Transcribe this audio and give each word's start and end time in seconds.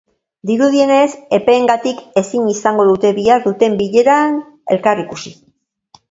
Dirudienez, 0.49 1.09
epeengatik 1.37 1.99
ezin 2.21 2.47
izango 2.53 2.85
dute 2.91 3.11
bihar 3.17 3.43
duten 3.43 3.75
bileran 3.83 4.39
elkar 4.77 5.03
ikusi. 5.03 5.35